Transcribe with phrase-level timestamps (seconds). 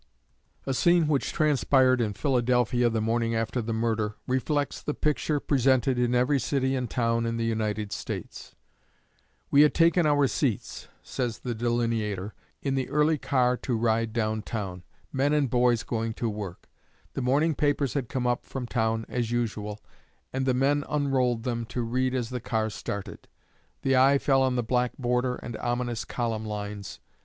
[0.65, 5.99] A scene which transpired in Philadelphia, the morning after the murder, reflects the picture presented
[5.99, 8.55] in every city and town in the United States.
[9.51, 12.33] "We had taken our seats," says the delineator,
[12.63, 14.81] "in the early car to ride down town,
[15.13, 16.67] men and boys going to work.
[17.13, 19.79] The morning papers had come up from town as usual,
[20.33, 23.27] and the men unrolled them to read as the car started.
[23.83, 26.99] The eye fell on the black border and ominous column lines.